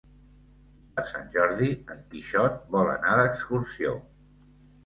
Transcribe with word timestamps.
Per 0.95 1.03
Sant 1.11 1.27
Jordi 1.35 1.69
en 1.97 2.01
Quixot 2.15 2.57
vol 2.77 2.91
anar 2.97 3.15
d'excursió. 3.21 3.93